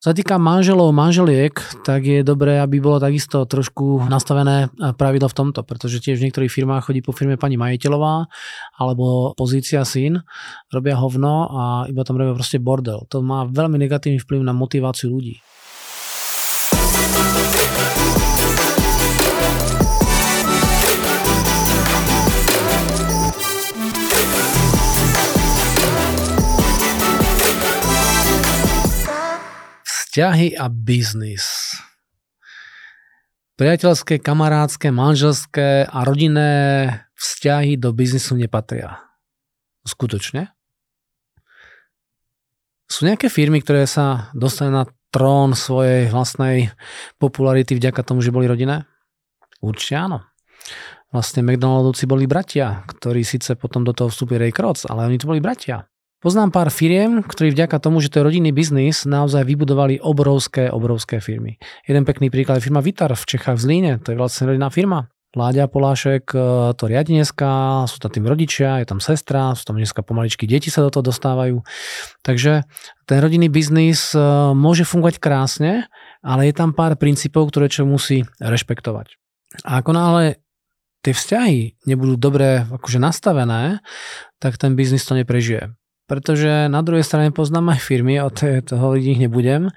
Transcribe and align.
Čo 0.00 0.16
sa 0.16 0.16
týka 0.16 0.40
manželov, 0.40 0.96
manželiek, 0.96 1.52
tak 1.84 2.08
je 2.08 2.24
dobré, 2.24 2.56
aby 2.56 2.80
bolo 2.80 2.96
takisto 2.96 3.44
trošku 3.44 4.08
nastavené 4.08 4.72
pravidlo 4.96 5.28
v 5.28 5.36
tomto, 5.36 5.60
pretože 5.60 6.00
tiež 6.00 6.16
v 6.16 6.24
niektorých 6.24 6.48
firmách 6.48 6.88
chodí 6.88 7.04
po 7.04 7.12
firme 7.12 7.36
pani 7.36 7.60
majiteľová 7.60 8.24
alebo 8.80 9.36
pozícia 9.36 9.84
syn, 9.84 10.24
robia 10.72 10.96
hovno 10.96 11.52
a 11.52 11.62
iba 11.84 12.00
tam 12.00 12.16
robia 12.16 12.32
proste 12.32 12.56
bordel. 12.56 13.04
To 13.12 13.20
má 13.20 13.44
veľmi 13.44 13.76
negatívny 13.76 14.24
vplyv 14.24 14.40
na 14.40 14.56
motiváciu 14.56 15.12
ľudí. 15.12 15.44
Vzťahy 30.10 30.58
a 30.58 30.66
biznis. 30.66 31.78
Priateľské, 33.54 34.18
kamarádske, 34.18 34.90
manželské 34.90 35.86
a 35.86 36.02
rodinné 36.02 36.50
vzťahy 37.14 37.78
do 37.78 37.94
biznisu 37.94 38.34
nepatria. 38.34 38.98
Skutočne? 39.86 40.50
Sú 42.90 43.06
nejaké 43.06 43.30
firmy, 43.30 43.62
ktoré 43.62 43.86
sa 43.86 44.34
dostali 44.34 44.74
na 44.74 44.82
trón 45.14 45.54
svojej 45.54 46.10
vlastnej 46.10 46.74
popularity 47.22 47.78
vďaka 47.78 48.02
tomu, 48.02 48.18
že 48.18 48.34
boli 48.34 48.50
rodinné? 48.50 48.90
Určite 49.62 49.94
áno. 49.94 50.26
Vlastne 51.14 51.46
McDonaldovci 51.46 52.10
boli 52.10 52.26
bratia, 52.26 52.82
ktorí 52.82 53.22
síce 53.22 53.54
potom 53.54 53.86
do 53.86 53.94
toho 53.94 54.10
vstúpili 54.10 54.42
Ray 54.42 54.50
Kroc, 54.50 54.82
ale 54.90 55.06
oni 55.06 55.22
to 55.22 55.30
boli 55.30 55.38
bratia. 55.38 55.86
Poznám 56.20 56.52
pár 56.52 56.68
firiem, 56.68 57.24
ktorí 57.24 57.48
vďaka 57.56 57.80
tomu, 57.80 58.04
že 58.04 58.12
to 58.12 58.20
je 58.20 58.28
rodinný 58.28 58.52
biznis, 58.52 59.08
naozaj 59.08 59.40
vybudovali 59.40 60.04
obrovské, 60.04 60.68
obrovské 60.68 61.16
firmy. 61.16 61.56
Jeden 61.88 62.04
pekný 62.04 62.28
príklad 62.28 62.60
je 62.60 62.68
firma 62.68 62.84
Vitar 62.84 63.08
v 63.08 63.24
Čechách 63.24 63.56
v 63.56 63.64
Zlíne, 63.64 63.92
to 64.04 64.12
je 64.12 64.20
vlastne 64.20 64.44
rodinná 64.44 64.68
firma. 64.68 65.08
Láďa 65.32 65.64
Polášek 65.72 66.28
e, 66.36 66.38
to 66.76 66.84
riadi 66.92 67.16
dneska, 67.16 67.48
sú 67.88 68.04
tam 68.04 68.12
tým 68.12 68.28
rodičia, 68.28 68.84
je 68.84 68.92
tam 68.92 69.00
sestra, 69.00 69.56
sú 69.56 69.64
tam 69.64 69.80
dneska 69.80 70.04
pomaličky 70.04 70.44
deti 70.44 70.68
sa 70.68 70.84
do 70.84 70.92
toho 70.92 71.08
dostávajú. 71.08 71.64
Takže 72.20 72.68
ten 73.08 73.16
rodinný 73.16 73.48
biznis 73.48 74.12
e, 74.12 74.20
môže 74.52 74.84
fungovať 74.84 75.24
krásne, 75.24 75.88
ale 76.20 76.52
je 76.52 76.54
tam 76.54 76.76
pár 76.76 77.00
princípov, 77.00 77.48
ktoré 77.48 77.72
čo 77.72 77.88
musí 77.88 78.28
rešpektovať. 78.44 79.16
A 79.64 79.80
ako 79.80 79.96
náhle 79.96 80.36
tie 81.00 81.16
vzťahy 81.16 81.88
nebudú 81.88 82.20
dobre 82.20 82.68
akože 82.68 83.00
nastavené, 83.00 83.80
tak 84.36 84.60
ten 84.60 84.76
biznis 84.76 85.08
to 85.08 85.16
neprežije 85.16 85.79
pretože 86.10 86.66
na 86.66 86.82
druhej 86.82 87.06
strane 87.06 87.30
poznám 87.30 87.78
aj 87.78 87.86
firmy, 87.86 88.18
o 88.18 88.34
toho 88.34 88.98
ľudí 88.98 89.14
nebudem, 89.14 89.70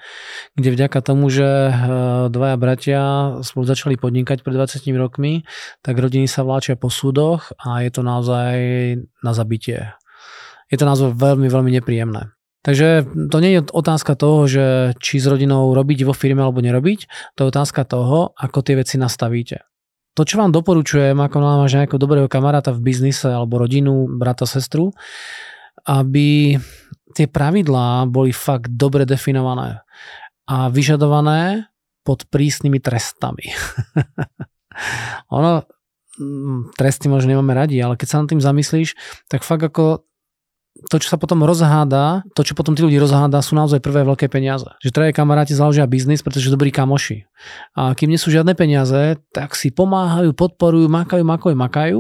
kde 0.58 0.74
vďaka 0.74 1.06
tomu, 1.06 1.30
že 1.30 1.70
eh, 1.70 1.74
dvaja 2.34 2.58
bratia 2.58 3.02
spolu 3.46 3.70
začali 3.70 4.02
podnikať 4.02 4.42
pred 4.42 4.58
20 4.58 4.82
rokmi, 4.98 5.46
tak 5.86 6.02
rodiny 6.02 6.26
sa 6.26 6.42
vláčia 6.42 6.74
po 6.74 6.90
súdoch 6.90 7.54
a 7.62 7.86
je 7.86 7.94
to 7.94 8.02
naozaj 8.02 8.56
na 9.22 9.32
zabitie. 9.38 9.94
Je 10.74 10.82
to 10.82 10.90
naozaj 10.90 11.14
veľmi, 11.14 11.46
veľmi 11.54 11.70
nepríjemné. 11.78 12.34
Takže 12.66 13.06
to 13.30 13.38
nie 13.38 13.60
je 13.60 13.70
otázka 13.70 14.18
toho, 14.18 14.50
že 14.50 14.66
či 14.98 15.22
s 15.22 15.30
rodinou 15.30 15.70
robiť 15.78 16.02
vo 16.02 16.18
firme 16.18 16.42
alebo 16.42 16.66
nerobiť, 16.66 17.06
to 17.38 17.46
je 17.46 17.52
otázka 17.54 17.86
toho, 17.86 18.34
ako 18.34 18.66
tie 18.66 18.80
veci 18.80 18.98
nastavíte. 18.98 19.62
To, 20.18 20.26
čo 20.26 20.42
vám 20.42 20.50
doporučujem, 20.50 21.18
ako 21.18 21.38
máš 21.42 21.78
nejakého 21.78 22.02
dobrého 22.02 22.26
kamaráta 22.26 22.74
v 22.74 22.86
biznise 22.86 23.30
alebo 23.30 23.62
rodinu, 23.62 24.06
brata, 24.10 24.46
sestru, 24.50 24.94
aby 25.88 26.58
tie 27.14 27.28
pravidlá 27.30 28.10
boli 28.10 28.34
fakt 28.34 28.74
dobre 28.74 29.06
definované 29.06 29.84
a 30.50 30.68
vyžadované 30.68 31.72
pod 32.04 32.28
prísnymi 32.28 32.84
trestami. 32.84 33.48
ono, 35.38 35.64
mm, 36.20 36.76
tresty 36.76 37.08
možno 37.08 37.32
nemáme 37.32 37.56
radi, 37.56 37.80
ale 37.80 37.96
keď 37.96 38.08
sa 38.08 38.20
nad 38.20 38.28
tým 38.28 38.44
zamyslíš, 38.44 38.96
tak 39.32 39.48
fakt 39.48 39.64
ako 39.64 40.04
to, 40.74 40.98
čo 40.98 41.08
sa 41.14 41.22
potom 41.22 41.46
rozháda, 41.46 42.26
to, 42.34 42.42
čo 42.42 42.58
potom 42.58 42.74
tí 42.74 42.82
ľudí 42.82 42.98
rozháda, 42.98 43.46
sú 43.46 43.54
naozaj 43.54 43.78
prvé 43.78 44.02
veľké 44.02 44.26
peniaze. 44.26 44.66
Že 44.82 44.90
traje 44.90 45.12
kamaráti 45.14 45.54
založia 45.54 45.86
biznis, 45.86 46.26
pretože 46.26 46.50
sú 46.50 46.58
dobrí 46.58 46.74
kamoši. 46.74 47.30
A 47.78 47.94
kým 47.94 48.10
nie 48.10 48.18
sú 48.18 48.34
žiadne 48.34 48.58
peniaze, 48.58 49.22
tak 49.30 49.54
si 49.54 49.70
pomáhajú, 49.70 50.34
podporujú, 50.34 50.90
makajú, 50.90 51.22
makajú, 51.22 51.56
makajú 51.56 52.00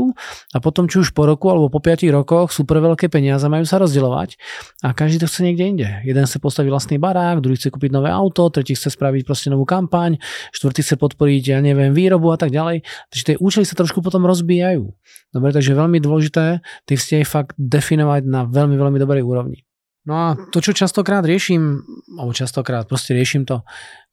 a 0.56 0.58
potom, 0.58 0.90
či 0.90 1.06
už 1.06 1.14
po 1.14 1.30
roku 1.30 1.54
alebo 1.54 1.70
po 1.70 1.84
5 1.84 2.02
rokoch 2.10 2.50
sú 2.50 2.66
prvé 2.66 2.82
veľké 2.90 3.14
peniaze, 3.14 3.46
majú 3.46 3.68
sa 3.68 3.78
rozdielovať 3.78 4.40
a 4.82 4.96
každý 4.96 5.22
to 5.22 5.28
chce 5.30 5.46
niekde 5.46 5.64
inde. 5.70 5.90
Jeden 6.08 6.26
chce 6.26 6.40
postaviť 6.40 6.70
vlastný 6.72 6.98
barák, 6.98 7.44
druhý 7.44 7.60
chce 7.60 7.70
kúpiť 7.70 7.92
nové 7.94 8.10
auto, 8.10 8.50
tretí 8.50 8.74
chce 8.74 8.90
spraviť 8.96 9.28
proste 9.28 9.52
novú 9.54 9.68
kampaň, 9.68 10.18
štvrtý 10.56 10.82
chce 10.82 10.96
podporiť, 10.98 11.44
ja 11.54 11.60
neviem, 11.60 11.92
výrobu 11.92 12.34
a 12.34 12.38
tak 12.40 12.50
ďalej. 12.50 12.88
Takže 13.12 13.24
tie 13.24 13.36
účely 13.38 13.68
sa 13.68 13.78
trošku 13.78 14.00
potom 14.00 14.24
rozbijajú. 14.26 14.90
Dobre, 15.34 15.50
takže 15.50 15.74
veľmi 15.74 15.98
dôležité 15.98 16.62
tie 16.86 16.96
vzťahy 16.96 17.26
fakt 17.26 17.58
definovať 17.58 18.22
na 18.30 18.46
veľmi, 18.64 18.76
veľmi 18.80 19.00
dobrej 19.00 19.24
úrovni. 19.24 19.60
No 20.04 20.14
a 20.16 20.28
to, 20.52 20.60
čo 20.60 20.76
častokrát 20.76 21.24
riešim, 21.24 21.84
alebo 22.16 22.36
častokrát 22.36 22.88
proste 22.88 23.16
riešim 23.16 23.48
to, 23.48 23.64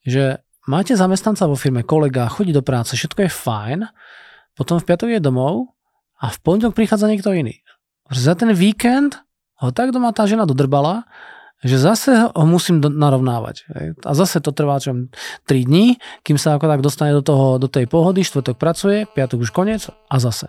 že 0.07 0.39
máte 0.71 0.95
zamestnanca 0.95 1.51
vo 1.51 1.59
firme, 1.59 1.83
kolega, 1.83 2.31
chodí 2.31 2.55
do 2.55 2.63
práce, 2.63 2.95
všetko 2.95 3.27
je 3.27 3.31
fajn, 3.31 3.81
potom 4.55 4.79
v 4.79 4.87
piatok 4.87 5.09
je 5.19 5.21
domov 5.23 5.75
a 6.23 6.31
v 6.31 6.39
pondelok 6.43 6.79
prichádza 6.79 7.11
niekto 7.11 7.35
iný. 7.35 7.59
Za 8.11 8.39
ten 8.39 8.55
víkend 8.55 9.19
ho 9.63 9.71
tak 9.75 9.91
doma 9.91 10.15
tá 10.15 10.27
žena 10.31 10.47
dodrbala, 10.47 11.07
že 11.61 11.77
zase 11.77 12.33
ho 12.33 12.45
musím 12.49 12.81
narovnávať. 12.81 13.69
A 14.09 14.17
zase 14.17 14.41
to 14.41 14.49
trvá 14.57 14.81
čo 14.81 14.97
3 15.45 15.69
dní, 15.69 16.01
kým 16.25 16.41
sa 16.41 16.57
ako 16.57 16.65
tak 16.65 16.81
dostane 16.81 17.13
do, 17.13 17.21
toho, 17.21 17.61
do 17.61 17.69
tej 17.69 17.85
pohody, 17.85 18.25
štvrtok 18.25 18.57
pracuje, 18.57 19.05
piatok 19.13 19.45
už 19.45 19.53
koniec 19.53 19.93
a 19.93 20.17
zase. 20.17 20.49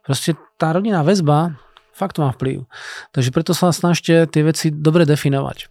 Proste 0.00 0.40
tá 0.56 0.72
rodinná 0.72 1.04
väzba 1.04 1.60
fakt 1.98 2.22
má 2.22 2.30
vplyv. 2.30 2.70
Takže 3.10 3.34
preto 3.34 3.52
sa 3.58 3.74
snažte 3.74 4.30
tie 4.30 4.42
veci 4.46 4.70
dobre 4.70 5.02
definovať. 5.02 5.66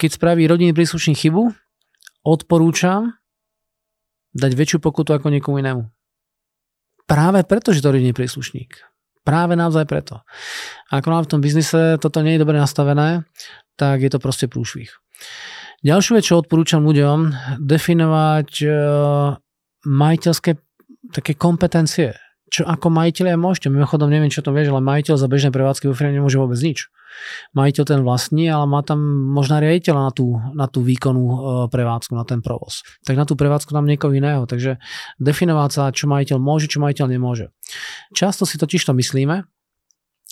Keď 0.00 0.10
spraví 0.16 0.48
rodinný 0.48 0.72
príslušník 0.72 1.28
chybu, 1.28 1.52
odporúčam 2.24 3.20
dať 4.32 4.52
väčšiu 4.56 4.78
pokutu 4.80 5.12
ako 5.12 5.28
niekomu 5.28 5.60
inému. 5.60 5.84
Práve 7.04 7.44
preto, 7.44 7.76
že 7.76 7.84
to 7.84 7.92
rodinný 7.92 8.16
príslušník. 8.16 8.80
Práve 9.24 9.60
naozaj 9.60 9.84
preto. 9.84 10.24
Ako 10.88 11.12
v 11.12 11.28
tom 11.28 11.40
biznise 11.44 12.00
toto 12.00 12.24
nie 12.24 12.36
je 12.36 12.42
dobre 12.44 12.56
nastavené, 12.56 13.28
tak 13.76 14.00
je 14.00 14.08
to 14.08 14.20
proste 14.20 14.48
prúšvih. 14.48 14.88
Ďalšiu 15.84 16.12
vec, 16.16 16.24
čo 16.24 16.40
odporúčam 16.40 16.82
ľuďom, 16.82 17.18
definovať 17.62 18.50
e, 18.64 18.68
majiteľské 19.86 20.50
také 21.14 21.32
kompetencie 21.38 22.16
čo 22.48 22.64
ako 22.64 22.88
majiteľia 22.88 23.36
môžete. 23.36 23.68
Mimochodom, 23.68 24.08
neviem, 24.08 24.32
čo 24.32 24.40
to 24.40 24.52
vieš, 24.52 24.72
ale 24.72 24.80
majiteľ 24.80 25.14
za 25.20 25.28
bežné 25.28 25.52
prevádzky 25.52 25.88
vo 25.88 25.94
firme 25.96 26.16
nemôže 26.16 26.40
vôbec 26.40 26.56
nič. 26.56 26.88
Majiteľ 27.52 27.84
ten 27.84 28.00
vlastní, 28.04 28.48
ale 28.48 28.64
má 28.64 28.80
tam 28.80 29.00
možná 29.32 29.60
riaditeľa 29.60 30.00
na 30.08 30.12
tú, 30.12 30.26
na 30.56 30.66
tú 30.68 30.80
výkonnú 30.84 31.24
e, 31.24 31.36
prevádzku, 31.68 32.12
na 32.16 32.24
ten 32.24 32.40
provoz. 32.40 32.84
Tak 33.04 33.16
na 33.16 33.28
tú 33.28 33.36
prevádzku 33.36 33.72
tam 33.72 33.84
niekoho 33.84 34.12
iného. 34.16 34.48
Takže 34.48 34.80
definovať 35.20 35.70
sa, 35.70 35.82
čo 35.92 36.08
majiteľ 36.08 36.36
môže, 36.40 36.70
čo 36.72 36.80
majiteľ 36.80 37.06
nemôže. 37.08 37.52
Často 38.16 38.48
si 38.48 38.56
totiž 38.56 38.84
to 38.84 38.92
myslíme, 38.96 39.44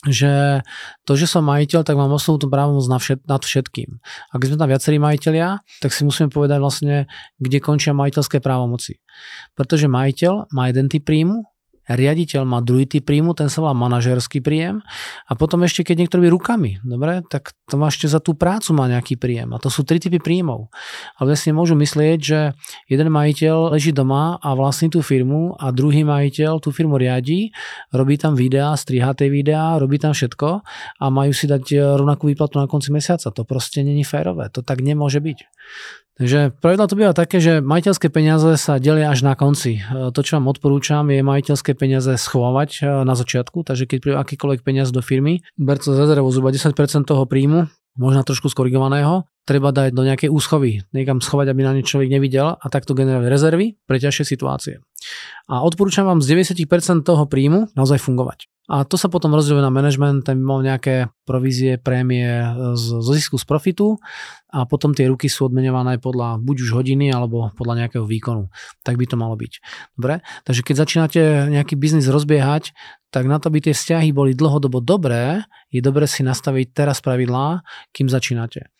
že 0.04 0.60
to, 1.08 1.16
že 1.16 1.26
som 1.26 1.48
majiteľ, 1.48 1.80
tak 1.80 1.96
mám 1.96 2.12
absolútnu 2.12 2.52
právomoc 2.52 2.84
nad 3.24 3.42
všetkým. 3.42 3.96
Ak 4.30 4.44
sme 4.44 4.60
tam 4.60 4.68
viacerí 4.68 5.00
majiteľia, 5.00 5.64
tak 5.80 5.90
si 5.90 6.04
musíme 6.04 6.28
povedať 6.28 6.60
vlastne, 6.60 6.94
kde 7.40 7.58
končia 7.64 7.96
majiteľské 7.96 8.44
právomoci. 8.44 9.00
Pretože 9.56 9.88
majiteľ 9.88 10.52
má 10.52 10.68
jeden 10.68 10.92
typ 10.92 11.08
príjmu, 11.08 11.48
riaditeľ 11.88 12.42
má 12.42 12.58
druhý 12.62 12.84
typ 12.86 13.06
príjmu, 13.06 13.38
ten 13.38 13.46
sa 13.46 13.62
volá 13.62 13.74
manažerský 13.78 14.42
príjem 14.42 14.82
a 15.30 15.32
potom 15.38 15.62
ešte 15.62 15.86
keď 15.86 15.96
niekto 16.02 16.18
robí 16.18 16.28
rukami, 16.30 16.70
dobre, 16.82 17.22
tak 17.30 17.54
to 17.70 17.78
má 17.78 17.90
ešte 17.90 18.10
za 18.10 18.18
tú 18.18 18.34
prácu 18.34 18.74
má 18.74 18.90
nejaký 18.90 19.14
príjem 19.14 19.54
a 19.54 19.62
to 19.62 19.70
sú 19.70 19.86
tri 19.86 20.02
typy 20.02 20.18
príjmov. 20.18 20.70
Ale 21.22 21.38
si 21.38 21.54
môžu 21.54 21.78
myslieť, 21.78 22.18
že 22.18 22.58
jeden 22.90 23.08
majiteľ 23.14 23.78
leží 23.78 23.94
doma 23.94 24.38
a 24.42 24.54
vlastní 24.58 24.90
tú 24.90 25.02
firmu 25.02 25.54
a 25.56 25.70
druhý 25.70 26.02
majiteľ 26.02 26.58
tú 26.58 26.74
firmu 26.74 26.98
riadi, 26.98 27.54
robí 27.94 28.18
tam 28.18 28.34
videá, 28.34 28.74
striha 28.74 29.14
tie 29.14 29.30
videá, 29.30 29.78
robí 29.78 30.02
tam 30.02 30.10
všetko 30.10 30.48
a 30.98 31.04
majú 31.10 31.30
si 31.30 31.46
dať 31.46 31.96
rovnakú 32.02 32.26
výplatu 32.26 32.58
na 32.58 32.66
konci 32.66 32.90
mesiaca. 32.90 33.30
To 33.30 33.42
proste 33.46 33.86
není 33.86 34.02
férové, 34.02 34.50
to 34.50 34.66
tak 34.66 34.82
nemôže 34.82 35.22
byť. 35.22 35.38
Takže 36.16 36.56
pravidla 36.64 36.88
to 36.88 36.96
býva 36.96 37.12
také, 37.12 37.44
že 37.44 37.60
majiteľské 37.60 38.08
peniaze 38.08 38.56
sa 38.56 38.80
delia 38.80 39.12
až 39.12 39.20
na 39.20 39.36
konci. 39.36 39.84
E, 39.84 40.08
to, 40.16 40.20
čo 40.24 40.40
vám 40.40 40.48
odporúčam, 40.48 41.04
je 41.12 41.20
majiteľské 41.20 41.76
peniaze 41.76 42.08
schovávať 42.16 42.70
e, 42.80 43.04
na 43.04 43.12
začiatku, 43.12 43.60
takže 43.68 43.84
keď 43.84 43.98
príde 44.00 44.16
akýkoľvek 44.16 44.64
peniaz 44.64 44.88
do 44.96 45.04
firmy, 45.04 45.44
ber 45.60 45.76
to 45.76 45.92
za 45.92 46.08
rezervu 46.08 46.32
zhruba 46.32 46.56
10% 46.56 46.72
toho 47.04 47.28
príjmu, 47.28 47.68
možno 48.00 48.24
trošku 48.24 48.48
skorigovaného, 48.48 49.28
treba 49.44 49.76
dať 49.76 49.92
do 49.92 50.08
nejakej 50.08 50.32
úschovy, 50.32 50.88
niekam 50.96 51.20
schovať, 51.20 51.52
aby 51.52 51.60
na 51.60 51.76
ne 51.76 51.84
človek 51.84 52.08
nevidel 52.08 52.56
a 52.56 52.66
takto 52.72 52.96
generovať 52.96 53.28
rezervy 53.28 53.66
pre 53.84 54.00
ťažšie 54.00 54.24
situácie. 54.24 54.80
A 55.52 55.68
odporúčam 55.68 56.08
vám 56.08 56.24
z 56.24 56.32
90% 56.32 57.04
toho 57.04 57.28
príjmu 57.28 57.68
naozaj 57.76 58.00
fungovať. 58.00 58.48
A 58.66 58.82
to 58.82 58.98
sa 58.98 59.06
potom 59.06 59.30
rozdieluje 59.30 59.62
na 59.62 59.70
management, 59.70 60.26
ten 60.26 60.42
mal 60.42 60.58
nejaké 60.58 61.06
provízie, 61.22 61.78
prémie 61.78 62.26
z, 62.74 62.98
zo 62.98 63.12
zisku 63.14 63.38
z 63.38 63.46
profitu 63.46 64.02
a 64.50 64.66
potom 64.66 64.90
tie 64.90 65.06
ruky 65.06 65.30
sú 65.30 65.46
odmenované 65.46 66.02
podľa 66.02 66.42
buď 66.42 66.56
už 66.66 66.70
hodiny 66.74 67.14
alebo 67.14 67.54
podľa 67.54 67.86
nejakého 67.86 68.02
výkonu. 68.02 68.50
Tak 68.82 68.98
by 68.98 69.06
to 69.06 69.14
malo 69.14 69.38
byť. 69.38 69.52
Dobre? 69.94 70.18
Takže 70.42 70.62
keď 70.66 70.74
začínate 70.82 71.20
nejaký 71.46 71.78
biznis 71.78 72.10
rozbiehať, 72.10 72.74
tak 73.14 73.30
na 73.30 73.38
to, 73.38 73.54
aby 73.54 73.70
tie 73.70 73.74
vzťahy 73.74 74.10
boli 74.10 74.34
dlhodobo 74.34 74.82
dobré, 74.82 75.46
je 75.70 75.78
dobre 75.78 76.10
si 76.10 76.26
nastaviť 76.26 76.74
teraz 76.74 76.98
pravidlá, 76.98 77.62
kým 77.94 78.10
začínate. 78.10 78.74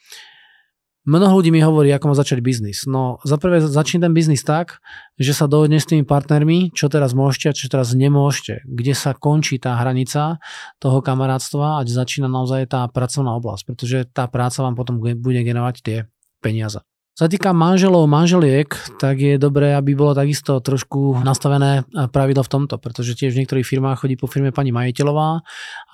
Mnoho 1.07 1.39
ľudí 1.39 1.55
mi 1.55 1.63
hovorí, 1.63 1.95
ako 1.95 2.11
má 2.11 2.15
začať 2.19 2.43
biznis. 2.43 2.83
No 2.83 3.23
za 3.23 3.39
prvé 3.39 3.63
začne 3.63 4.03
ten 4.03 4.11
biznis 4.11 4.43
tak, 4.43 4.83
že 5.15 5.31
sa 5.31 5.47
dohodne 5.47 5.79
s 5.79 5.87
tými 5.87 6.03
partnermi, 6.03 6.75
čo 6.75 6.91
teraz 6.91 7.15
môžete 7.15 7.47
a 7.47 7.55
čo 7.55 7.71
teraz 7.71 7.95
nemôžete. 7.95 8.67
Kde 8.67 8.91
sa 8.91 9.15
končí 9.15 9.63
tá 9.63 9.79
hranica 9.79 10.43
toho 10.83 10.99
kamarátstva 10.99 11.79
a 11.79 11.87
začína 11.87 12.27
naozaj 12.27 12.75
tá 12.75 12.91
pracovná 12.91 13.39
oblasť, 13.39 13.63
pretože 13.71 13.99
tá 14.11 14.27
práca 14.27 14.67
vám 14.67 14.75
potom 14.75 14.99
bude 14.99 15.41
generovať 15.47 15.77
tie 15.87 15.99
peniaze. 16.43 16.83
Čo 17.17 17.25
sa 17.25 17.33
týka 17.33 17.57
manželov, 17.57 18.05
manželiek, 18.13 18.69
tak 19.01 19.17
je 19.17 19.41
dobré, 19.41 19.73
aby 19.73 19.97
bolo 19.97 20.13
takisto 20.13 20.61
trošku 20.61 21.25
nastavené 21.25 21.81
e, 21.81 22.13
pravidlo 22.13 22.45
v 22.45 22.53
tomto, 22.53 22.77
pretože 22.77 23.17
tiež 23.17 23.33
v 23.33 23.41
niektorých 23.41 23.65
firmách 23.65 24.05
chodí 24.05 24.21
po 24.21 24.29
firme 24.29 24.53
pani 24.53 24.69
majiteľová 24.69 25.41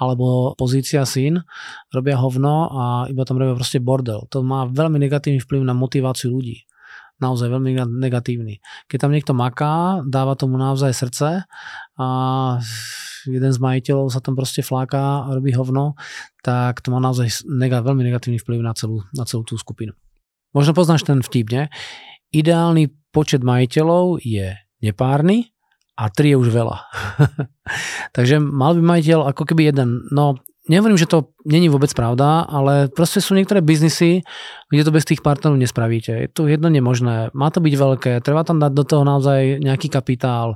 alebo 0.03 0.59
pozícia 0.59 1.07
syn, 1.07 1.47
robia 1.95 2.19
hovno 2.19 2.67
a 2.75 2.85
iba 3.07 3.23
tam 3.23 3.39
robia 3.39 3.55
proste 3.55 3.79
bordel. 3.79 4.27
To 4.35 4.43
má 4.43 4.67
veľmi 4.67 4.99
negatívny 4.99 5.39
vplyv 5.39 5.63
na 5.63 5.79
motiváciu 5.79 6.35
ľudí 6.35 6.67
naozaj 7.23 7.55
veľmi 7.55 7.71
negatívny. 8.03 8.59
Keď 8.91 8.99
tam 8.99 9.15
niekto 9.15 9.31
maká, 9.31 10.03
dáva 10.03 10.35
tomu 10.35 10.59
naozaj 10.59 10.91
srdce 10.91 11.47
a 12.03 12.09
jeden 13.31 13.53
z 13.55 13.59
majiteľov 13.63 14.11
sa 14.11 14.19
tam 14.19 14.35
proste 14.35 14.67
fláka 14.67 15.23
a 15.23 15.31
robí 15.31 15.55
hovno, 15.55 15.95
tak 16.43 16.83
to 16.83 16.91
má 16.91 16.99
naozaj 16.99 17.47
veľmi 17.47 18.03
negatívny 18.03 18.43
vplyv 18.43 18.59
na 18.67 18.75
celú, 18.75 19.07
na 19.15 19.23
celú 19.23 19.47
tú 19.47 19.55
skupinu. 19.55 19.95
Možno 20.52 20.76
poznáš 20.76 21.08
ten 21.08 21.25
vtip, 21.25 21.49
ne? 21.52 21.64
Ideálny 22.32 22.93
počet 23.12 23.44
majiteľov 23.44 24.20
je 24.25 24.56
nepárny 24.81 25.52
a 25.96 26.08
tri 26.08 26.32
je 26.32 26.40
už 26.40 26.49
veľa. 26.49 26.78
Takže 28.16 28.40
mal 28.40 28.76
by 28.76 28.82
majiteľ 28.84 29.32
ako 29.32 29.43
keby 29.49 29.72
jeden. 29.72 30.08
No 30.12 30.40
nehovorím, 30.70 30.99
že 30.99 31.11
to 31.11 31.35
není 31.43 31.67
vôbec 31.67 31.91
pravda, 31.91 32.47
ale 32.47 32.87
proste 32.87 33.19
sú 33.19 33.35
niektoré 33.35 33.59
biznisy, 33.59 34.23
kde 34.70 34.82
to 34.87 34.94
bez 34.94 35.03
tých 35.03 35.19
partnerov 35.19 35.59
nespravíte. 35.59 36.14
Je 36.14 36.31
to 36.31 36.47
jedno 36.47 36.70
nemožné. 36.70 37.35
Má 37.35 37.50
to 37.50 37.59
byť 37.59 37.75
veľké, 37.75 38.12
treba 38.23 38.47
tam 38.47 38.62
dať 38.62 38.73
do 38.73 38.85
toho 38.87 39.03
naozaj 39.03 39.59
nejaký 39.59 39.91
kapitál. 39.91 40.55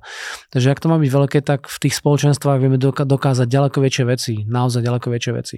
Takže 0.55 0.71
ak 0.71 0.79
to 0.79 0.87
má 0.87 0.97
byť 1.03 1.11
veľké, 1.11 1.39
tak 1.43 1.67
v 1.67 1.79
tých 1.83 1.99
spoločenstvách 1.99 2.59
vieme 2.63 2.79
dokázať 2.79 3.47
ďaleko 3.51 3.79
väčšie 3.83 4.05
veci, 4.07 4.35
naozaj 4.47 4.87
ďaleko 4.87 5.11
väčšie 5.11 5.33
veci. 5.35 5.57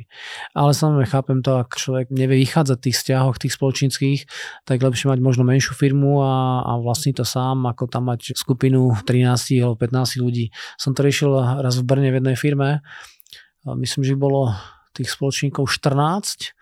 Ale 0.56 0.72
samozrejme 0.72 1.12
chápem 1.12 1.38
to, 1.44 1.60
ak 1.60 1.76
človek 1.76 2.06
nevie 2.08 2.40
vychádzať 2.48 2.78
tých 2.80 2.96
vzťahoch, 2.96 3.36
tých 3.36 3.52
spoločenských, 3.52 4.20
tak 4.64 4.80
lepšie 4.80 5.12
mať 5.12 5.20
možno 5.20 5.44
menšiu 5.44 5.76
firmu 5.76 6.24
a, 6.24 6.64
a 6.64 6.72
vlastní 6.80 7.12
to 7.12 7.28
sám, 7.28 7.68
ako 7.68 7.84
tam 7.84 8.08
mať 8.08 8.32
skupinu 8.32 8.96
13 9.04 9.60
alebo 9.60 9.76
15 9.76 10.24
ľudí. 10.24 10.48
Som 10.80 10.96
to 10.96 11.04
riešil 11.04 11.36
raz 11.60 11.76
v 11.76 11.84
Brne 11.84 12.08
v 12.08 12.18
jednej 12.18 12.36
firme, 12.38 12.80
myslím, 13.64 14.04
že 14.04 14.14
bolo 14.18 14.54
tých 14.94 15.10
spoločníkov 15.14 15.70
14. 15.70 16.52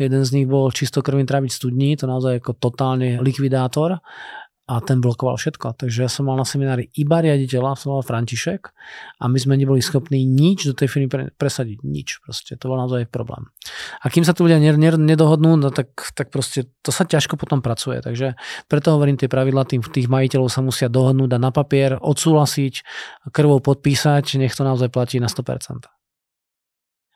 Jeden 0.00 0.22
z 0.24 0.30
nich 0.32 0.46
bol 0.48 0.72
čistokrvný 0.72 1.28
tráviť 1.28 1.52
studní, 1.52 1.94
to 1.94 2.08
naozaj 2.08 2.40
ako 2.40 2.56
totálne 2.56 3.20
likvidátor 3.20 4.00
a 4.62 4.78
ten 4.80 5.02
blokoval 5.02 5.36
všetko. 5.36 5.74
Takže 5.74 6.06
ja 6.06 6.10
som 6.10 6.30
mal 6.30 6.38
na 6.38 6.46
seminári 6.46 6.88
iba 6.96 7.18
riaditeľa, 7.20 7.76
som 7.76 7.92
mal 7.92 8.06
František 8.06 8.72
a 9.20 9.28
my 9.28 9.36
sme 9.36 9.58
neboli 9.58 9.82
schopní 9.82 10.22
nič 10.24 10.70
do 10.70 10.72
tej 10.72 10.88
firmy 10.88 11.10
presadiť. 11.36 11.82
Nič 11.84 12.22
proste. 12.24 12.56
To 12.56 12.72
bol 12.72 12.78
naozaj 12.80 13.10
problém. 13.10 13.50
A 14.00 14.08
kým 14.08 14.24
sa 14.24 14.32
tu 14.32 14.48
ľudia 14.48 14.62
nedohodnú, 14.96 15.60
no 15.60 15.68
tak, 15.74 15.92
tak 16.16 16.32
proste 16.32 16.70
to 16.80 16.94
sa 16.94 17.04
ťažko 17.04 17.36
potom 17.36 17.60
pracuje. 17.60 18.00
Takže 18.00 18.38
preto 18.70 18.96
hovorím, 18.96 19.20
tie 19.20 19.28
pravidla 19.28 19.68
tým, 19.68 19.84
tých 19.84 20.08
majiteľov 20.08 20.48
sa 20.48 20.64
musia 20.64 20.88
dohodnúť, 20.88 21.36
dať 21.36 21.42
na 21.42 21.52
papier, 21.52 21.90
odsúhlasiť, 22.00 22.86
krvou 23.34 23.60
podpísať, 23.60 24.40
nech 24.40 24.56
to 24.56 24.64
naozaj 24.64 24.88
platí 24.88 25.20
na 25.20 25.28
100%. 25.28 25.84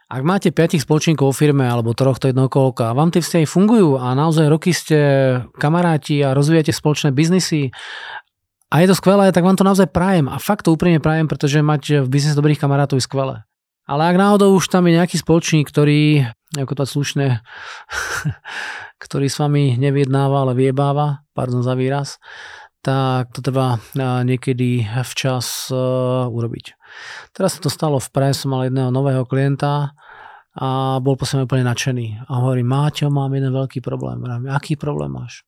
Ak 0.06 0.22
máte 0.22 0.54
5 0.54 0.78
spoločníkov 0.78 1.26
vo 1.26 1.34
firme 1.34 1.66
alebo 1.66 1.90
troch, 1.90 2.22
to 2.22 2.30
jedno 2.30 2.46
koľko 2.46 2.94
a 2.94 2.94
vám 2.94 3.10
tie 3.10 3.18
vzťahy 3.18 3.42
fungujú 3.42 3.98
a 3.98 4.14
naozaj 4.14 4.46
roky 4.46 4.70
ste 4.70 4.98
kamaráti 5.58 6.22
a 6.22 6.30
rozvíjate 6.30 6.70
spoločné 6.70 7.10
biznisy 7.10 7.74
a 8.70 8.82
je 8.82 8.86
to 8.86 8.94
skvelé, 8.94 9.34
tak 9.34 9.42
vám 9.42 9.58
to 9.58 9.66
naozaj 9.66 9.90
prajem 9.90 10.30
a 10.30 10.38
fakt 10.38 10.70
to 10.70 10.70
úprimne 10.70 11.02
prajem, 11.02 11.26
pretože 11.26 11.58
mať 11.58 12.06
v 12.06 12.10
biznise 12.10 12.38
dobrých 12.38 12.62
kamarátov 12.62 13.02
je 13.02 13.06
skvelé. 13.06 13.42
Ale 13.86 14.06
ak 14.06 14.14
náhodou 14.14 14.54
už 14.54 14.70
tam 14.70 14.86
je 14.86 14.94
nejaký 14.94 15.18
spoločník, 15.18 15.66
ktorý, 15.66 16.30
ako 16.54 16.72
to 16.78 16.84
slušne, 16.86 17.42
ktorý 19.04 19.26
s 19.26 19.42
vami 19.42 19.74
nevyjednáva, 19.74 20.46
ale 20.46 20.54
vyjebáva, 20.54 21.26
pardon 21.34 21.66
za 21.66 21.74
výraz, 21.74 22.22
tak 22.78 23.34
to 23.34 23.42
treba 23.42 23.82
niekedy 24.22 24.86
včas 25.02 25.74
urobiť. 26.30 26.75
Teraz 27.36 27.56
sa 27.56 27.60
to 27.60 27.70
stalo 27.70 28.00
v 28.00 28.08
pre, 28.10 28.30
som 28.32 28.52
mal 28.54 28.66
jedného 28.66 28.88
nového 28.90 29.24
klienta 29.28 29.92
a 30.56 30.96
bol 31.04 31.20
po 31.20 31.28
úplne 31.28 31.68
nadšený. 31.68 32.28
A 32.28 32.32
hovorí, 32.40 32.64
Máťo, 32.64 33.12
mám 33.12 33.32
jeden 33.36 33.52
veľký 33.52 33.84
problém. 33.84 34.24
Hovorím, 34.24 34.48
aký 34.48 34.80
problém 34.80 35.12
máš? 35.12 35.44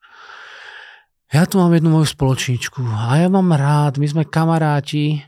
Ja 1.29 1.45
tu 1.45 1.61
mám 1.61 1.73
jednu 1.77 1.93
moju 1.93 2.09
spoločničku 2.09 2.81
a 2.89 3.21
ja 3.21 3.29
mám 3.29 3.53
rád, 3.53 4.01
my 4.01 4.09
sme 4.09 4.25
kamaráti, 4.25 5.21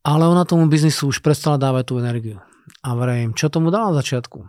ale 0.00 0.24
ona 0.24 0.48
tomu 0.48 0.72
biznisu 0.72 1.12
už 1.12 1.20
prestala 1.20 1.60
dávať 1.60 1.84
tú 1.92 1.94
energiu. 2.00 2.40
A 2.80 2.96
vrajím, 2.96 3.36
čo 3.36 3.52
tomu 3.52 3.68
dala 3.68 3.92
na 3.92 4.00
začiatku? 4.00 4.40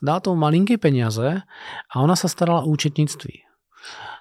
Dala 0.00 0.24
tomu 0.24 0.40
malinké 0.40 0.80
peniaze 0.80 1.44
a 1.88 1.94
ona 2.00 2.16
sa 2.16 2.32
starala 2.32 2.64
o 2.64 2.72
účetníctví. 2.72 3.44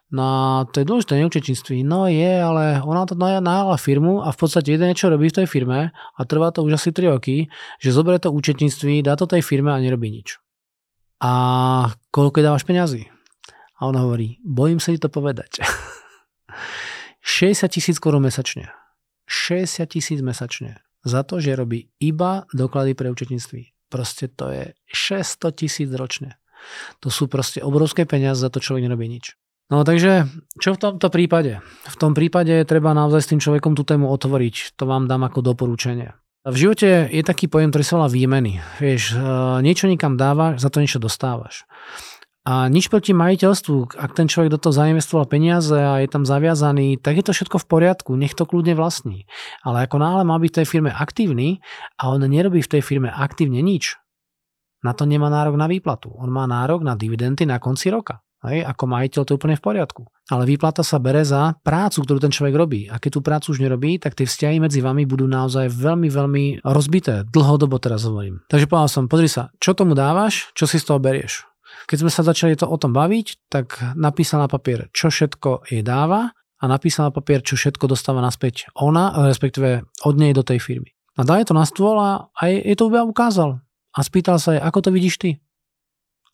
No 0.09 0.21
a 0.25 0.41
to 0.65 0.81
je 0.81 0.89
dôležité 0.89 1.21
neúčetníctví. 1.21 1.85
No 1.85 2.09
je, 2.09 2.41
ale 2.41 2.81
ona 2.81 3.05
to 3.05 3.13
najala 3.13 3.77
firmu 3.77 4.25
a 4.25 4.33
v 4.33 4.37
podstate 4.41 4.73
jeden 4.73 4.89
niečo 4.89 5.05
robí 5.05 5.29
v 5.29 5.37
tej 5.43 5.47
firme 5.47 5.93
a 5.93 6.21
trvá 6.25 6.49
to 6.49 6.65
už 6.65 6.81
asi 6.81 6.89
3 6.89 7.13
roky, 7.13 7.45
že 7.77 7.93
zoberie 7.93 8.17
to 8.17 8.33
účetníctví, 8.33 9.05
dá 9.05 9.13
to 9.13 9.29
tej 9.29 9.45
firme 9.45 9.69
a 9.69 9.77
nerobí 9.77 10.09
nič. 10.09 10.41
A 11.21 11.31
koľko 12.09 12.41
dávaš 12.41 12.65
peňazí? 12.65 13.05
A 13.79 13.85
ona 13.85 14.01
hovorí, 14.01 14.41
bojím 14.41 14.81
sa 14.81 14.89
ti 14.89 14.97
to 14.97 15.13
povedať. 15.13 15.61
60 17.21 17.69
tisíc 17.69 18.01
korún 18.01 18.25
mesačne. 18.25 18.73
60 19.29 19.85
tisíc 19.85 20.19
mesačne. 20.25 20.81
Za 21.05 21.21
to, 21.21 21.37
že 21.37 21.53
robí 21.53 21.93
iba 22.01 22.49
doklady 22.49 22.97
pre 22.97 23.13
účetníctví. 23.13 23.93
Proste 23.93 24.25
to 24.25 24.49
je 24.49 24.73
600 24.89 25.53
tisíc 25.53 25.89
ročne. 25.93 26.41
To 26.99 27.13
sú 27.13 27.29
proste 27.31 27.63
obrovské 27.63 28.03
peniaze, 28.03 28.41
za 28.41 28.51
to 28.51 28.59
človek 28.59 28.89
nerobí 28.89 29.07
nič. 29.07 29.37
No 29.69 29.85
takže, 29.85 30.25
čo 30.57 30.73
v 30.73 30.81
tomto 30.81 31.13
prípade? 31.13 31.61
V 31.85 31.95
tom 32.01 32.17
prípade 32.17 32.65
treba 32.65 32.97
naozaj 32.97 33.21
s 33.21 33.29
tým 33.29 33.41
človekom 33.41 33.77
tú 33.77 33.85
tému 33.85 34.09
otvoriť. 34.09 34.73
To 34.81 34.89
vám 34.89 35.05
dám 35.05 35.29
ako 35.29 35.45
doporučenie. 35.45 36.17
V 36.41 36.55
živote 36.57 37.05
je 37.13 37.21
taký 37.21 37.45
pojem, 37.45 37.69
ktorý 37.69 37.83
sa 37.85 37.95
volá 38.01 38.09
výmeny. 38.09 38.57
Vieš, 38.81 39.13
e, 39.13 39.15
niečo 39.61 39.85
nikam 39.85 40.17
dávaš, 40.17 40.65
za 40.65 40.73
to 40.73 40.81
niečo 40.81 40.97
dostávaš. 40.97 41.69
A 42.49 42.65
nič 42.65 42.89
proti 42.89 43.13
majiteľstvu, 43.13 43.93
ak 43.93 44.17
ten 44.17 44.25
človek 44.25 44.49
do 44.49 44.57
toho 44.57 44.73
zainvestoval 44.73 45.29
peniaze 45.29 45.75
a 45.75 46.01
je 46.01 46.09
tam 46.09 46.25
zaviazaný, 46.25 46.97
tak 46.97 47.21
je 47.21 47.29
to 47.29 47.35
všetko 47.35 47.61
v 47.61 47.69
poriadku, 47.69 48.17
nech 48.17 48.33
to 48.33 48.49
kľudne 48.49 48.73
vlastní. 48.73 49.29
Ale 49.61 49.85
ako 49.85 50.01
náhle 50.01 50.23
má 50.25 50.39
byť 50.41 50.49
v 50.49 50.57
tej 50.63 50.65
firme 50.65 50.89
aktívny 50.89 51.61
a 52.01 52.09
on 52.09 52.25
nerobí 52.25 52.65
v 52.65 52.71
tej 52.73 52.81
firme 52.81 53.13
aktívne 53.13 53.61
nič, 53.61 53.99
na 54.79 54.95
to 54.95 55.03
nemá 55.03 55.27
nárok 55.27 55.59
na 55.59 55.67
výplatu. 55.67 56.07
On 56.15 56.31
má 56.31 56.47
nárok 56.47 56.87
na 56.87 56.95
dividendy 56.95 57.43
na 57.43 57.59
konci 57.59 57.91
roka. 57.91 58.23
Hej, 58.39 58.63
ako 58.63 58.83
majiteľ 58.87 59.21
to 59.27 59.35
je 59.35 59.37
úplne 59.37 59.59
v 59.59 59.63
poriadku. 59.67 60.01
Ale 60.31 60.47
výplata 60.47 60.79
sa 60.79 60.95
bere 60.95 61.27
za 61.27 61.59
prácu, 61.59 62.07
ktorú 62.07 62.23
ten 62.23 62.31
človek 62.31 62.55
robí. 62.55 62.87
A 62.87 62.95
keď 62.95 63.19
tú 63.19 63.21
prácu 63.25 63.51
už 63.51 63.59
nerobí, 63.59 63.99
tak 63.99 64.15
tie 64.15 64.23
vzťahy 64.23 64.63
medzi 64.63 64.79
vami 64.79 65.03
budú 65.03 65.27
naozaj 65.27 65.67
veľmi, 65.67 66.07
veľmi 66.07 66.43
rozbité. 66.63 67.27
Dlhodobo 67.27 67.83
teraz 67.83 68.07
hovorím. 68.07 68.39
Takže 68.47 68.71
povedal 68.71 68.87
som, 68.87 69.11
pozri 69.11 69.27
sa, 69.27 69.51
čo 69.59 69.75
tomu 69.75 69.91
dávaš, 69.91 70.55
čo 70.55 70.63
si 70.71 70.79
z 70.79 70.87
toho 70.87 71.03
berieš. 71.03 71.43
Keď 71.91 71.97
sme 71.99 72.11
sa 72.13 72.23
začali 72.23 72.55
to 72.55 72.63
o 72.63 72.77
tom 72.79 72.95
baviť, 72.95 73.51
tak 73.51 73.75
napísal 73.99 74.39
na 74.39 74.47
papier, 74.47 74.87
čo 74.95 75.11
všetko 75.11 75.67
jej 75.67 75.83
dáva 75.83 76.31
a 76.31 76.63
napísal 76.63 77.09
na 77.09 77.13
papier, 77.15 77.43
čo 77.43 77.59
všetko 77.59 77.91
dostáva 77.91 78.23
naspäť 78.23 78.71
ona, 78.77 79.15
respektíve 79.27 79.83
od 80.07 80.15
nej 80.15 80.31
do 80.31 80.47
tej 80.47 80.63
firmy. 80.63 80.95
A 81.19 81.27
daj 81.27 81.51
to 81.51 81.53
na 81.57 81.67
stôl 81.67 81.99
a 81.99 82.31
aj 82.39 82.51
je 82.55 82.75
to 82.79 82.87
ukázal. 82.87 83.59
A 83.91 83.99
spýtal 83.99 84.39
sa 84.39 84.55
jej, 84.55 84.61
ako 84.63 84.79
to 84.87 84.89
vidíš 84.95 85.19
ty? 85.19 85.29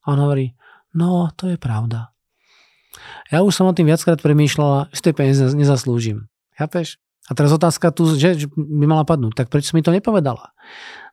A 0.05 0.13
on 0.13 0.21
hovorí, 0.21 0.53
No, 0.95 1.29
to 1.35 1.51
je 1.51 1.57
pravda. 1.59 2.15
Ja 3.27 3.43
už 3.43 3.51
som 3.51 3.67
o 3.67 3.75
tým 3.75 3.91
viackrát 3.91 4.23
premýšľala, 4.23 4.95
že 4.95 5.11
tie 5.11 5.13
peniaze 5.13 5.51
nezaslúžim. 5.51 6.31
Chápeš? 6.55 6.97
A 7.27 7.35
teraz 7.35 7.51
otázka 7.51 7.91
tu, 7.91 8.15
že 8.15 8.47
by 8.53 8.85
mala 8.85 9.03
padnúť, 9.03 9.33
tak 9.35 9.47
prečo 9.51 9.73
mi 9.75 9.83
to 9.83 9.91
nepovedala? 9.91 10.55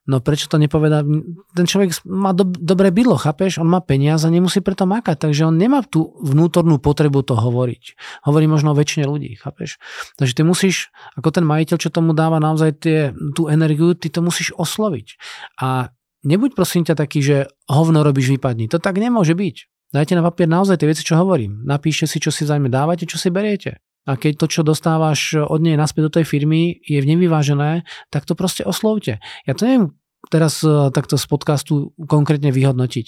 No 0.03 0.19
prečo 0.19 0.51
to 0.51 0.59
nepoveda? 0.59 1.07
Ten 1.55 1.67
človek 1.67 1.95
má 2.03 2.35
do, 2.35 2.43
dobré 2.43 2.91
bydlo, 2.91 3.15
chápeš? 3.23 3.63
On 3.63 3.71
má 3.71 3.79
peniaze, 3.79 4.27
nemusí 4.27 4.59
preto 4.59 4.83
makať, 4.83 5.31
takže 5.31 5.47
on 5.47 5.55
nemá 5.55 5.87
tú 5.87 6.19
vnútornú 6.19 6.83
potrebu 6.83 7.23
to 7.23 7.39
hovoriť. 7.39 7.95
Hovorí 8.27 8.51
možno 8.51 8.75
o 8.75 8.79
väčšine 8.79 9.07
ľudí, 9.07 9.39
chápeš? 9.39 9.79
Takže 10.19 10.35
ty 10.35 10.43
musíš, 10.43 10.91
ako 11.15 11.31
ten 11.31 11.47
majiteľ, 11.47 11.77
čo 11.79 11.95
tomu 11.95 12.19
dáva 12.19 12.43
naozaj 12.43 12.71
tie, 12.83 12.99
tú 13.39 13.47
energiu, 13.47 13.95
ty 13.95 14.11
to 14.11 14.27
musíš 14.27 14.51
osloviť. 14.59 15.23
A 15.63 15.95
nebuď 16.27 16.59
prosím 16.59 16.83
ťa 16.83 16.99
taký, 16.99 17.23
že 17.23 17.37
hovno 17.71 18.03
robíš 18.03 18.35
vypadni. 18.35 18.67
To 18.75 18.83
tak 18.83 18.99
nemôže 18.99 19.39
byť. 19.39 19.72
Dajte 19.93 20.17
na 20.17 20.25
papier 20.25 20.49
naozaj 20.49 20.81
tie 20.81 20.89
veci, 20.89 21.05
čo 21.05 21.21
hovorím. 21.21 21.69
Napíšte 21.69 22.09
si, 22.09 22.17
čo 22.17 22.33
si 22.33 22.49
zajme 22.49 22.73
dávate, 22.73 23.05
čo 23.05 23.21
si 23.21 23.29
beriete. 23.29 23.77
A 24.09 24.19
keď 24.19 24.41
to, 24.41 24.47
čo 24.51 24.61
dostávaš 24.67 25.37
od 25.39 25.63
nej 25.63 25.79
naspäť 25.79 26.11
do 26.11 26.15
tej 26.19 26.25
firmy, 26.27 26.81
je 26.83 26.99
v 26.99 27.07
nevyvážené, 27.07 27.87
tak 28.11 28.27
to 28.27 28.35
proste 28.35 28.67
oslovte. 28.67 29.23
Ja 29.47 29.55
to 29.55 29.69
neviem 29.69 29.95
teraz 30.31 30.63
e, 30.63 30.91
takto 30.95 31.19
z 31.19 31.27
podcastu 31.27 31.75
konkrétne 32.07 32.55
vyhodnotiť. 32.55 33.07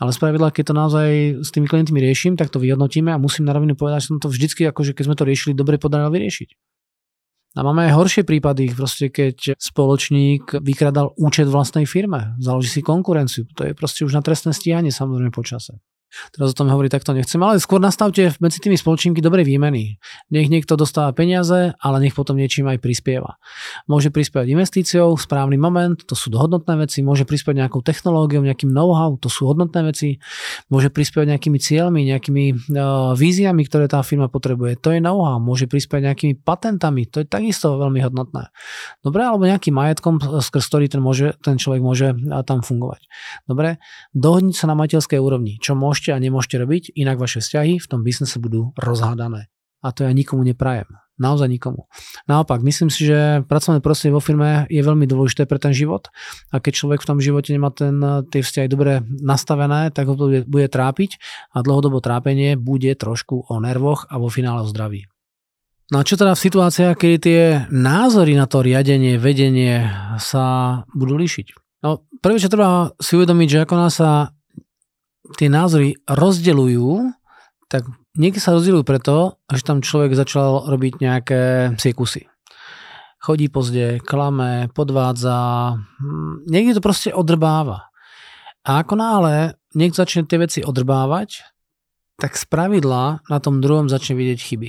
Ale 0.00 0.10
spravidla, 0.16 0.52
keď 0.52 0.64
to 0.72 0.74
naozaj 0.74 1.08
s 1.44 1.48
tými 1.52 1.68
klientmi 1.68 2.00
riešim, 2.00 2.40
tak 2.40 2.48
to 2.48 2.60
vyhodnotíme 2.60 3.12
a 3.12 3.20
musím 3.20 3.44
na 3.44 3.52
rovinu 3.52 3.76
povedať, 3.76 4.04
že 4.04 4.08
som 4.12 4.18
to 4.20 4.32
vždycky, 4.32 4.64
akože 4.68 4.96
keď 4.96 5.04
sme 5.04 5.16
to 5.16 5.28
riešili, 5.28 5.52
dobre 5.52 5.76
podarilo 5.76 6.08
vyriešiť. 6.12 6.48
A 7.54 7.62
máme 7.62 7.86
aj 7.86 7.94
horšie 7.94 8.22
prípady, 8.26 8.66
proste 8.74 9.14
keď 9.14 9.54
spoločník 9.62 10.58
vykradal 10.58 11.14
účet 11.14 11.46
vlastnej 11.46 11.86
firme, 11.86 12.34
založí 12.42 12.66
si 12.66 12.82
konkurenciu. 12.82 13.46
To 13.54 13.70
je 13.70 13.78
proste 13.78 14.02
už 14.02 14.18
na 14.18 14.26
trestné 14.26 14.50
stíhanie 14.50 14.90
samozrejme 14.90 15.30
počase. 15.30 15.78
Teraz 16.34 16.52
o 16.52 16.56
tom 16.56 16.70
hovorí 16.70 16.90
takto 16.90 17.14
nechcem, 17.14 17.40
ale 17.42 17.58
skôr 17.58 17.82
nastavte 17.82 18.34
medzi 18.38 18.58
tými 18.60 18.78
spoločníky 18.78 19.22
dobre 19.22 19.42
výmeny. 19.42 19.98
Nech 20.30 20.48
niekto 20.50 20.78
dostáva 20.78 21.10
peniaze, 21.16 21.74
ale 21.78 21.96
nech 22.02 22.14
potom 22.14 22.36
niečím 22.36 22.68
aj 22.68 22.82
prispieva. 22.82 23.40
Môže 23.88 24.12
prispievať 24.12 24.52
investíciou, 24.52 25.16
správny 25.16 25.56
moment, 25.56 25.98
to 26.04 26.12
sú 26.12 26.28
dohodnotné 26.28 26.84
veci, 26.84 27.00
môže 27.00 27.24
prispievať 27.24 27.66
nejakou 27.66 27.80
technológiou, 27.80 28.44
nejakým 28.44 28.68
know-how, 28.70 29.16
to 29.16 29.32
sú 29.32 29.48
hodnotné 29.48 29.80
veci, 29.88 30.20
môže 30.68 30.92
prispievať 30.92 31.34
nejakými 31.34 31.58
cieľmi, 31.58 32.00
nejakými 32.12 32.44
uh, 32.52 33.16
víziami, 33.16 33.62
ktoré 33.64 33.88
tá 33.88 34.04
firma 34.04 34.28
potrebuje, 34.28 34.76
to 34.78 34.92
je 34.92 35.00
know-how, 35.00 35.40
môže 35.40 35.64
prispievať 35.64 36.12
nejakými 36.12 36.34
patentami, 36.44 37.08
to 37.08 37.24
je 37.24 37.26
takisto 37.26 37.80
veľmi 37.80 38.04
hodnotné. 38.04 38.52
Dobre, 39.00 39.24
alebo 39.24 39.48
nejakým 39.48 39.72
majetkom, 39.72 40.20
skrz 40.44 40.64
ktorý 40.68 40.86
ten, 40.92 41.00
môže, 41.00 41.32
ten 41.40 41.56
človek 41.56 41.80
môže 41.80 42.12
tam 42.44 42.60
fungovať. 42.60 43.08
Dobre, 43.48 43.80
dohodniť 44.12 44.56
sa 44.58 44.68
na 44.68 44.74
majiteľskej 44.76 45.18
úrovni, 45.22 45.56
čo 45.62 45.72
môžete 45.72 46.03
môžete 46.04 46.12
a 46.12 46.20
nemôžete 46.20 46.56
robiť, 46.60 46.82
inak 47.00 47.16
vaše 47.16 47.40
vzťahy 47.40 47.80
v 47.80 47.86
tom 47.88 48.04
biznese 48.04 48.36
budú 48.36 48.76
rozhádané. 48.76 49.48
A 49.80 49.88
to 49.92 50.04
ja 50.04 50.12
nikomu 50.12 50.44
neprajem. 50.44 50.88
Naozaj 51.16 51.46
nikomu. 51.46 51.86
Naopak, 52.26 52.60
myslím 52.66 52.90
si, 52.90 53.06
že 53.06 53.46
pracovné 53.46 53.78
prostredie 53.78 54.12
vo 54.12 54.20
firme 54.20 54.66
je 54.66 54.82
veľmi 54.82 55.06
dôležité 55.06 55.46
pre 55.46 55.62
ten 55.62 55.70
život 55.70 56.10
a 56.50 56.58
keď 56.58 56.72
človek 56.74 57.00
v 57.00 57.08
tom 57.08 57.18
živote 57.22 57.54
nemá 57.54 57.70
ten, 57.70 58.02
tie 58.34 58.42
vzťahy 58.42 58.66
dobre 58.66 59.00
nastavené, 59.22 59.94
tak 59.94 60.10
ho 60.10 60.18
bude, 60.18 60.42
bude 60.42 60.66
trápiť 60.66 61.22
a 61.54 61.62
dlhodobo 61.62 62.02
trápenie 62.02 62.58
bude 62.58 62.90
trošku 62.98 63.46
o 63.46 63.54
nervoch 63.62 64.10
a 64.10 64.18
vo 64.18 64.26
finále 64.26 64.66
o 64.66 64.68
zdraví. 64.68 65.06
No 65.94 66.02
a 66.02 66.06
čo 66.06 66.18
teda 66.18 66.34
v 66.34 66.44
situáciách, 66.50 66.98
kedy 66.98 67.16
tie 67.22 67.42
názory 67.70 68.34
na 68.34 68.50
to 68.50 68.66
riadenie, 68.66 69.14
vedenie 69.14 69.86
sa 70.18 70.82
budú 70.98 71.14
líšiť? 71.14 71.78
No, 71.86 72.02
prvé, 72.18 72.42
čo 72.42 72.50
treba 72.50 72.90
si 72.98 73.14
uvedomiť, 73.14 73.48
že 73.54 73.62
ako 73.62 73.74
nás 73.78 74.02
sa 74.02 74.33
tie 75.32 75.48
názory 75.48 75.96
rozdeľujú, 76.04 76.88
tak 77.72 77.88
niekedy 78.14 78.40
sa 78.40 78.52
rozdeľujú 78.52 78.84
preto, 78.84 79.40
že 79.48 79.64
tam 79.64 79.80
človek 79.80 80.12
začal 80.12 80.68
robiť 80.68 81.00
nejaké 81.00 81.42
kusy. 81.96 82.28
Chodí 83.24 83.48
pozde, 83.48 84.04
klame, 84.04 84.68
podvádza, 84.76 85.72
hm, 85.80 86.44
niekde 86.44 86.76
to 86.76 86.84
proste 86.84 87.08
odrbáva. 87.08 87.88
A 88.68 88.84
ako 88.84 89.00
náhle 89.00 89.56
niekto 89.72 90.04
začne 90.04 90.28
tie 90.28 90.36
veci 90.36 90.60
odrbávať, 90.60 91.40
tak 92.20 92.36
z 92.36 92.44
pravidla 92.44 93.24
na 93.26 93.38
tom 93.40 93.64
druhom 93.64 93.88
začne 93.88 94.16
vidieť 94.16 94.38
chyby. 94.40 94.68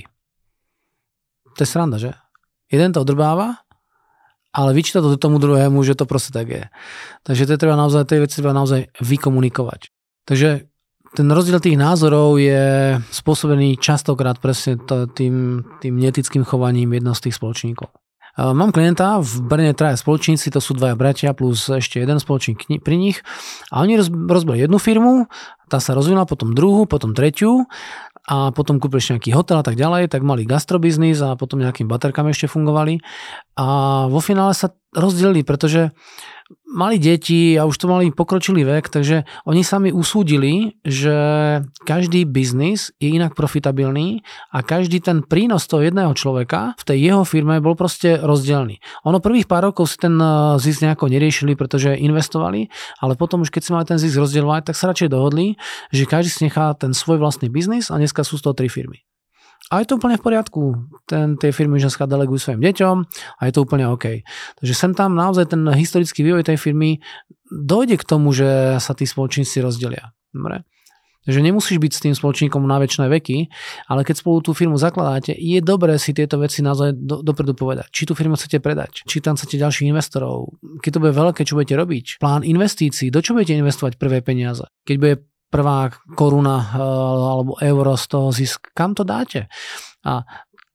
To 1.56 1.60
je 1.64 1.68
sranda, 1.68 1.96
že? 2.00 2.12
Jeden 2.72 2.96
to 2.96 3.04
odrbáva, 3.04 3.60
ale 4.56 4.72
vyčíta 4.72 5.04
to 5.04 5.20
tomu 5.20 5.36
druhému, 5.36 5.84
že 5.84 5.96
to 5.96 6.08
proste 6.08 6.32
tak 6.32 6.48
je. 6.48 6.64
Takže 7.28 7.44
to 7.44 7.52
je 7.54 7.60
treba 7.60 7.76
naozaj, 7.76 8.08
tie 8.08 8.24
veci 8.24 8.40
treba 8.40 8.56
naozaj 8.56 8.88
vykomunikovať. 9.04 9.95
Takže 10.26 10.66
ten 11.16 11.26
rozdiel 11.32 11.62
tých 11.62 11.80
názorov 11.80 12.36
je 12.36 12.98
spôsobený 13.08 13.80
častokrát 13.80 14.36
presne 14.36 14.76
tým, 15.16 15.64
tým 15.80 15.94
netickým 15.96 16.44
chovaním 16.44 16.92
jedného 16.92 17.16
z 17.16 17.30
tých 17.30 17.38
spoločníkov. 17.40 17.88
Mám 18.36 18.76
klienta, 18.76 19.16
v 19.24 19.48
Brne 19.48 19.72
traja 19.72 19.96
spoločníci, 19.96 20.52
to 20.52 20.60
sú 20.60 20.76
dvaja 20.76 20.92
bratia 20.92 21.32
plus 21.32 21.72
ešte 21.72 22.04
jeden 22.04 22.20
spoločník 22.20 22.68
pri 22.84 22.96
nich 23.00 23.24
a 23.72 23.80
oni 23.80 23.96
rozbili 24.28 24.60
jednu 24.60 24.76
firmu, 24.76 25.24
tá 25.72 25.80
sa 25.80 25.96
rozvinula, 25.96 26.28
potom 26.28 26.52
druhú, 26.52 26.84
potom 26.84 27.16
tretiu 27.16 27.64
a 28.28 28.52
potom 28.52 28.76
kúpili 28.76 29.00
ešte 29.00 29.16
nejaký 29.16 29.32
hotel 29.32 29.56
a 29.56 29.64
tak 29.64 29.80
ďalej, 29.80 30.12
tak 30.12 30.20
mali 30.20 30.44
gastrobiznis 30.44 31.16
a 31.24 31.32
potom 31.32 31.64
nejakým 31.64 31.88
baterkami 31.88 32.36
ešte 32.36 32.52
fungovali 32.52 33.00
a 33.56 33.66
vo 34.12 34.20
finále 34.20 34.52
sa 34.52 34.68
rozdelili, 34.92 35.40
pretože 35.40 35.96
mali 36.76 37.00
deti 37.00 37.56
a 37.56 37.64
už 37.64 37.76
to 37.80 37.86
mali 37.88 38.12
pokročilý 38.12 38.62
vek, 38.68 38.92
takže 38.92 39.24
oni 39.48 39.64
sami 39.64 39.90
usúdili, 39.90 40.76
že 40.84 41.16
každý 41.88 42.28
biznis 42.28 42.92
je 43.00 43.16
inak 43.16 43.32
profitabilný 43.32 44.22
a 44.52 44.60
každý 44.60 45.00
ten 45.00 45.24
prínos 45.24 45.64
toho 45.66 45.82
jedného 45.82 46.12
človeka 46.12 46.76
v 46.76 46.82
tej 46.84 46.98
jeho 47.10 47.22
firme 47.24 47.58
bol 47.64 47.74
proste 47.74 48.20
rozdielný. 48.20 48.78
Ono 49.08 49.18
prvých 49.18 49.48
pár 49.48 49.72
rokov 49.72 49.90
si 49.90 49.96
ten 49.98 50.14
eh, 50.20 50.60
zisk 50.60 50.84
nejako 50.84 51.08
neriešili, 51.08 51.56
pretože 51.56 51.96
investovali, 51.96 52.68
ale 53.00 53.16
potom 53.16 53.42
už 53.42 53.50
keď 53.50 53.62
si 53.64 53.70
mali 53.72 53.84
ten 53.88 53.98
zisk 53.98 54.20
rozdielovať, 54.20 54.70
tak 54.70 54.76
sa 54.76 54.92
radšej 54.92 55.08
dohodli, 55.10 55.56
že 55.90 56.04
každý 56.04 56.30
si 56.30 56.40
nechá 56.46 56.76
ten 56.76 56.92
svoj 56.92 57.18
vlastný 57.18 57.48
biznis 57.48 57.88
a 57.88 57.96
dneska 57.96 58.22
sú 58.22 58.36
z 58.36 58.44
toho 58.44 58.54
tri 58.54 58.68
firmy. 58.68 59.06
A 59.66 59.82
je 59.82 59.86
to 59.90 59.98
úplne 59.98 60.14
v 60.14 60.22
poriadku. 60.22 60.60
Ten, 61.10 61.34
tie 61.34 61.50
firmy 61.50 61.82
dneska 61.82 62.06
delegujú 62.06 62.38
svojim 62.38 62.62
deťom 62.62 62.96
a 63.38 63.40
je 63.50 63.52
to 63.52 63.66
úplne 63.66 63.90
OK. 63.90 64.22
Takže 64.62 64.74
sem 64.74 64.94
tam 64.94 65.18
naozaj 65.18 65.50
ten 65.50 65.62
historický 65.74 66.22
vývoj 66.22 66.46
tej 66.46 66.58
firmy 66.58 67.02
dojde 67.50 67.98
k 67.98 68.04
tomu, 68.06 68.30
že 68.30 68.78
sa 68.78 68.94
tí 68.94 69.02
spoločníci 69.06 69.58
rozdelia. 69.58 70.14
Dobre? 70.30 70.62
Takže 71.26 71.42
nemusíš 71.42 71.82
byť 71.82 71.92
s 71.92 72.02
tým 72.06 72.14
spoločníkom 72.14 72.62
na 72.62 72.78
väčšie 72.78 73.10
veky, 73.10 73.50
ale 73.90 74.06
keď 74.06 74.22
spolu 74.22 74.38
tú 74.46 74.54
firmu 74.54 74.78
zakladáte, 74.78 75.34
je 75.34 75.58
dobré 75.58 75.98
si 75.98 76.14
tieto 76.14 76.38
veci 76.38 76.62
naozaj 76.62 76.94
do, 76.94 77.18
dopredu 77.18 77.58
povedať. 77.58 77.90
Či 77.90 78.06
tú 78.06 78.14
firmu 78.14 78.38
chcete 78.38 78.62
predať, 78.62 79.02
či 79.02 79.18
tam 79.18 79.34
chcete 79.34 79.58
ďalších 79.58 79.90
investorov, 79.90 80.54
keď 80.78 80.90
to 80.94 81.02
bude 81.02 81.14
veľké, 81.18 81.42
čo 81.42 81.58
budete 81.58 81.74
robiť, 81.74 82.22
plán 82.22 82.46
investícií, 82.46 83.10
do 83.10 83.18
čo 83.18 83.34
budete 83.34 83.58
investovať 83.58 83.98
prvé 83.98 84.22
peniaze. 84.22 84.62
Keď 84.86 84.96
bude 85.02 85.26
prvá 85.50 85.94
koruna 86.18 86.56
eh, 86.60 86.80
alebo 87.32 87.52
euro 87.62 87.94
z 87.94 88.04
toho 88.10 88.28
zisk, 88.34 88.70
kam 88.74 88.92
to 88.94 89.06
dáte? 89.06 89.46
A 90.06 90.22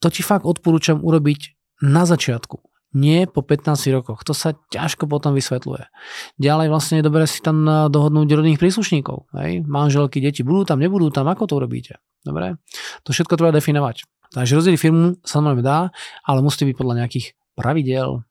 to 0.02 0.10
ti 0.10 0.26
fakt 0.26 0.44
odporúčam 0.44 1.00
urobiť 1.00 1.56
na 1.86 2.04
začiatku. 2.04 2.60
Nie 2.92 3.24
po 3.24 3.40
15 3.40 3.88
rokoch. 3.96 4.20
To 4.28 4.36
sa 4.36 4.52
ťažko 4.52 5.08
potom 5.08 5.32
vysvetľuje. 5.32 5.88
Ďalej 6.36 6.68
vlastne 6.68 7.00
je 7.00 7.08
dobré 7.08 7.24
si 7.24 7.40
tam 7.40 7.64
eh, 7.68 7.88
dohodnúť 7.88 8.28
rodinných 8.28 8.62
príslušníkov. 8.62 9.32
Hej? 9.38 9.64
Manželky, 9.68 10.20
deti 10.20 10.44
budú 10.44 10.68
tam, 10.68 10.80
nebudú 10.80 11.12
tam, 11.14 11.28
ako 11.32 11.48
to 11.48 11.54
urobíte. 11.60 12.02
Dobre? 12.22 12.60
To 13.08 13.16
všetko 13.16 13.38
treba 13.40 13.56
definovať. 13.56 14.06
Takže 14.32 14.56
rozdeliť 14.56 14.80
firmu 14.80 15.20
samozrejme 15.28 15.60
dá, 15.60 15.92
ale 16.24 16.40
musí 16.40 16.64
byť 16.64 16.76
podľa 16.80 17.04
nejakých 17.04 17.36
pravidel. 17.52 18.24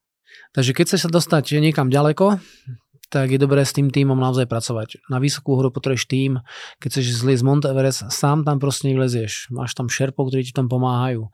Takže 0.57 0.73
keď 0.73 0.85
chceš 0.89 1.01
sa 1.07 1.11
dostať 1.13 1.61
niekam 1.61 1.93
ďaleko, 1.93 2.41
tak 3.11 3.35
je 3.35 3.43
dobré 3.43 3.67
s 3.67 3.75
tým 3.75 3.91
týmom 3.91 4.15
naozaj 4.15 4.47
pracovať. 4.47 5.03
Na 5.11 5.19
vysokú 5.19 5.59
horu 5.59 5.75
potrebuješ 5.75 6.07
tým, 6.07 6.39
keď 6.79 6.89
chceš 6.95 7.19
zliezť 7.19 7.43
Mount 7.43 7.67
Everest, 7.67 8.07
sám 8.15 8.47
tam 8.47 8.63
proste 8.63 8.87
nevlezieš. 8.87 9.51
Máš 9.51 9.75
tam 9.75 9.91
šerpov, 9.91 10.31
ktorí 10.31 10.47
ti 10.47 10.55
tam 10.55 10.71
pomáhajú. 10.71 11.27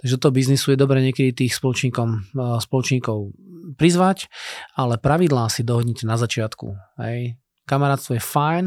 Takže 0.00 0.16
do 0.16 0.20
toho 0.24 0.32
biznisu 0.32 0.72
je 0.72 0.80
dobré 0.80 1.04
niekedy 1.04 1.36
tých 1.36 1.52
spoločníkom, 1.52 2.08
eh, 2.16 2.58
spoločníkov 2.64 3.36
prizvať, 3.76 4.32
ale 4.72 4.96
pravidlá 4.96 5.52
si 5.52 5.60
dohodnite 5.60 6.08
na 6.08 6.16
začiatku. 6.16 6.72
Hej. 6.96 7.36
Kamarátstvo 7.68 8.16
je 8.16 8.22
fajn 8.24 8.64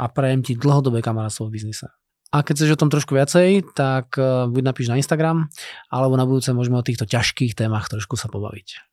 a 0.00 0.04
prajem 0.08 0.40
ti 0.40 0.56
dlhodobé 0.56 1.04
kamarátstvo 1.04 1.52
v 1.52 1.60
biznise. 1.60 1.92
A 2.32 2.40
keď 2.40 2.60
chceš 2.60 2.72
o 2.76 2.80
tom 2.80 2.88
trošku 2.88 3.12
viacej, 3.12 3.76
tak 3.76 4.16
eh, 4.16 4.48
buď 4.48 4.62
napíš 4.64 4.88
na 4.88 4.96
Instagram, 4.96 5.52
alebo 5.92 6.16
na 6.16 6.24
budúce 6.24 6.56
môžeme 6.56 6.80
o 6.80 6.86
týchto 6.88 7.04
ťažkých 7.04 7.52
témach 7.52 7.92
trošku 7.92 8.16
sa 8.16 8.32
pobaviť. 8.32 8.87